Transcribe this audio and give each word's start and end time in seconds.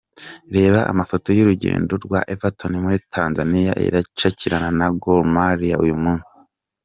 Reba 0.55 0.79
Amafoto 0.91 1.27
y’urugendo 1.37 1.93
rwa 2.05 2.19
Everton 2.33 2.73
muri 2.83 2.97
Tanzania 3.13 3.73
iracakirana 3.87 4.69
na 4.79 4.87
Gor 5.01 5.21
Mahia 5.33 5.75
uyu 5.85 5.97
munsi. 6.03 6.29